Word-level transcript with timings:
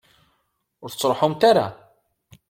Ur 0.83 0.89
tettruḥumt 0.89 1.41
ara? 1.49 1.67